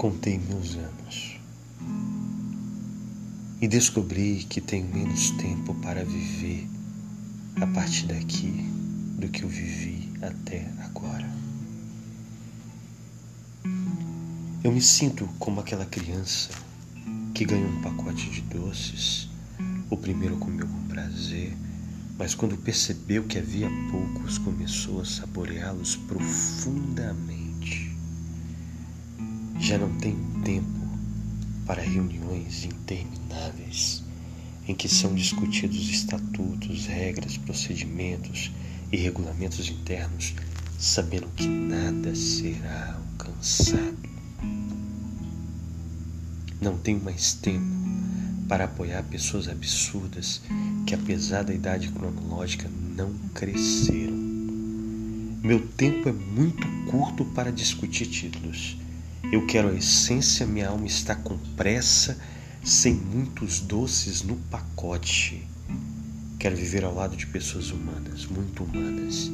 Contei 0.00 0.38
meus 0.38 0.76
anos 0.76 1.38
e 3.60 3.68
descobri 3.68 4.46
que 4.48 4.58
tenho 4.58 4.88
menos 4.88 5.28
tempo 5.32 5.74
para 5.74 6.02
viver 6.02 6.66
a 7.60 7.66
partir 7.66 8.06
daqui 8.06 8.66
do 9.18 9.28
que 9.28 9.42
eu 9.42 9.48
vivi 9.50 10.10
até 10.22 10.72
agora. 10.86 11.30
Eu 14.64 14.72
me 14.72 14.80
sinto 14.80 15.28
como 15.38 15.60
aquela 15.60 15.84
criança 15.84 16.48
que 17.34 17.44
ganhou 17.44 17.68
um 17.68 17.82
pacote 17.82 18.30
de 18.30 18.40
doces. 18.40 19.28
O 19.90 19.98
primeiro 19.98 20.38
comeu 20.38 20.66
com 20.66 20.88
prazer, 20.88 21.54
mas 22.16 22.34
quando 22.34 22.56
percebeu 22.56 23.24
que 23.24 23.38
havia 23.38 23.68
poucos, 23.90 24.38
começou 24.38 25.02
a 25.02 25.04
saboreá-los 25.04 25.94
profundamente. 25.94 27.49
Já 29.60 29.76
não 29.76 29.94
tem 29.98 30.16
tempo 30.42 30.80
para 31.66 31.82
reuniões 31.82 32.64
intermináveis 32.64 34.02
em 34.66 34.74
que 34.74 34.88
são 34.88 35.14
discutidos 35.14 35.88
estatutos, 35.88 36.86
regras, 36.86 37.36
procedimentos 37.36 38.50
e 38.90 38.96
regulamentos 38.96 39.68
internos, 39.68 40.34
sabendo 40.78 41.28
que 41.36 41.46
nada 41.46 42.14
será 42.14 42.96
alcançado. 42.96 43.98
Não 46.60 46.78
tenho 46.78 47.02
mais 47.02 47.34
tempo 47.34 47.66
para 48.48 48.64
apoiar 48.64 49.02
pessoas 49.04 49.46
absurdas 49.46 50.40
que, 50.86 50.94
apesar 50.94 51.44
da 51.44 51.54
idade 51.54 51.88
cronológica, 51.88 52.68
não 52.96 53.12
cresceram. 53.34 54.16
Meu 55.42 55.66
tempo 55.68 56.08
é 56.08 56.12
muito 56.12 56.66
curto 56.90 57.24
para 57.26 57.52
discutir 57.52 58.06
títulos. 58.06 58.79
Eu 59.24 59.46
quero 59.46 59.68
a 59.68 59.74
essência, 59.74 60.44
minha 60.44 60.68
alma 60.68 60.86
está 60.86 61.14
com 61.14 61.38
pressa, 61.54 62.18
sem 62.64 62.94
muitos 62.94 63.60
doces 63.60 64.22
no 64.22 64.34
pacote. 64.34 65.46
Quero 66.36 66.56
viver 66.56 66.84
ao 66.84 66.92
lado 66.92 67.16
de 67.16 67.28
pessoas 67.28 67.70
humanas, 67.70 68.24
muito 68.24 68.64
humanas, 68.64 69.30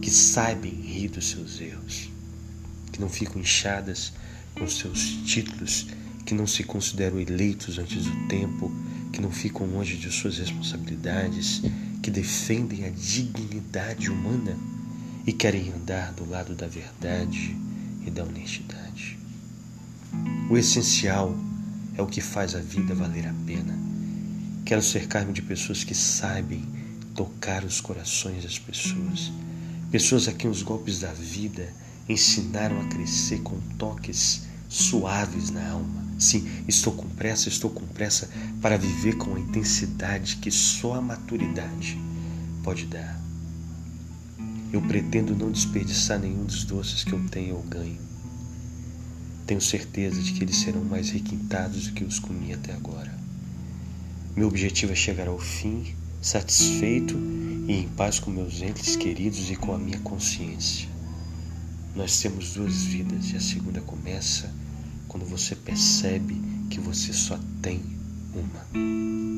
que 0.00 0.10
saibam 0.10 0.70
rir 0.70 1.08
dos 1.08 1.28
seus 1.28 1.60
erros, 1.60 2.10
que 2.90 2.98
não 2.98 3.08
ficam 3.10 3.38
inchadas 3.38 4.14
com 4.54 4.66
seus 4.66 5.00
títulos, 5.26 5.88
que 6.24 6.32
não 6.32 6.46
se 6.46 6.64
consideram 6.64 7.20
eleitos 7.20 7.78
antes 7.78 8.06
do 8.06 8.28
tempo, 8.28 8.72
que 9.12 9.20
não 9.20 9.30
ficam 9.30 9.66
longe 9.66 9.98
de 9.98 10.10
suas 10.10 10.38
responsabilidades, 10.38 11.60
que 12.02 12.10
defendem 12.10 12.86
a 12.86 12.90
dignidade 12.90 14.10
humana 14.10 14.56
e 15.26 15.32
querem 15.34 15.70
andar 15.70 16.12
do 16.12 16.26
lado 16.26 16.54
da 16.54 16.66
verdade 16.66 17.54
e 18.06 18.10
da 18.10 18.24
honestidade. 18.24 19.23
O 20.50 20.56
essencial 20.56 21.34
é 21.96 22.02
o 22.02 22.06
que 22.06 22.20
faz 22.20 22.54
a 22.54 22.60
vida 22.60 22.94
valer 22.94 23.26
a 23.26 23.34
pena 23.46 23.84
Quero 24.64 24.82
cercar-me 24.82 25.30
de 25.30 25.42
pessoas 25.42 25.84
que 25.84 25.94
sabem 25.94 26.66
tocar 27.14 27.64
os 27.64 27.82
corações 27.82 28.44
das 28.44 28.58
pessoas, 28.58 29.30
pessoas 29.90 30.26
a 30.26 30.32
quem 30.32 30.48
os 30.48 30.62
golpes 30.62 31.00
da 31.00 31.12
vida 31.12 31.70
ensinaram 32.08 32.80
a 32.80 32.84
crescer 32.86 33.42
com 33.42 33.60
toques 33.76 34.44
suaves 34.66 35.50
na 35.50 35.68
alma. 35.68 36.02
Sim, 36.18 36.48
estou 36.66 36.94
com 36.94 37.06
pressa, 37.10 37.50
estou 37.50 37.68
com 37.68 37.86
pressa 37.88 38.30
para 38.62 38.78
viver 38.78 39.18
com 39.18 39.34
a 39.34 39.40
intensidade 39.40 40.36
que 40.36 40.50
só 40.50 40.94
a 40.94 41.02
maturidade 41.02 42.00
pode 42.62 42.86
dar. 42.86 43.20
Eu 44.72 44.80
pretendo 44.80 45.36
não 45.36 45.52
desperdiçar 45.52 46.18
nenhum 46.18 46.46
dos 46.46 46.64
doces 46.64 47.04
que 47.04 47.12
eu 47.12 47.22
tenho 47.28 47.56
ou 47.56 47.62
ganho. 47.64 48.13
Tenho 49.46 49.60
certeza 49.60 50.20
de 50.22 50.32
que 50.32 50.42
eles 50.42 50.56
serão 50.56 50.84
mais 50.84 51.10
requintados 51.10 51.88
do 51.88 51.92
que 51.92 52.04
os 52.04 52.18
comi 52.18 52.52
até 52.52 52.72
agora. 52.72 53.12
Meu 54.34 54.48
objetivo 54.48 54.92
é 54.92 54.96
chegar 54.96 55.28
ao 55.28 55.38
fim 55.38 55.94
satisfeito 56.20 57.14
e 57.68 57.72
em 57.72 57.88
paz 57.88 58.18
com 58.18 58.30
meus 58.30 58.62
entes 58.62 58.96
queridos 58.96 59.50
e 59.50 59.56
com 59.56 59.74
a 59.74 59.78
minha 59.78 59.98
consciência. 60.00 60.88
Nós 61.94 62.18
temos 62.18 62.54
duas 62.54 62.84
vidas 62.84 63.30
e 63.30 63.36
a 63.36 63.40
segunda 63.40 63.80
começa 63.82 64.50
quando 65.06 65.26
você 65.26 65.54
percebe 65.54 66.40
que 66.70 66.80
você 66.80 67.12
só 67.12 67.38
tem 67.60 67.80
uma. 68.34 69.33